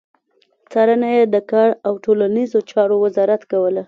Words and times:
څارنه 0.71 1.07
يې 1.15 1.23
د 1.33 1.35
کار 1.51 1.69
او 1.87 1.93
ټولنيزو 2.05 2.59
چارو 2.71 2.95
وزارت 3.05 3.41
کوله. 3.51 3.79